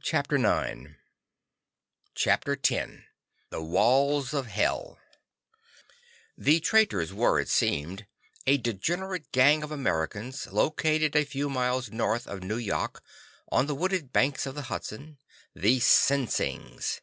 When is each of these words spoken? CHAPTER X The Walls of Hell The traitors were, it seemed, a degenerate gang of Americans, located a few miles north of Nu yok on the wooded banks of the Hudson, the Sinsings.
CHAPTER 0.00 0.38
X 2.16 2.50
The 3.50 3.62
Walls 3.62 4.32
of 4.32 4.46
Hell 4.46 4.98
The 6.38 6.60
traitors 6.60 7.12
were, 7.12 7.38
it 7.38 7.50
seemed, 7.50 8.06
a 8.46 8.56
degenerate 8.56 9.30
gang 9.32 9.62
of 9.62 9.70
Americans, 9.70 10.46
located 10.50 11.14
a 11.14 11.24
few 11.26 11.50
miles 11.50 11.90
north 11.92 12.26
of 12.26 12.42
Nu 12.42 12.56
yok 12.56 13.02
on 13.52 13.66
the 13.66 13.74
wooded 13.74 14.14
banks 14.14 14.46
of 14.46 14.54
the 14.54 14.62
Hudson, 14.72 15.18
the 15.54 15.78
Sinsings. 15.78 17.02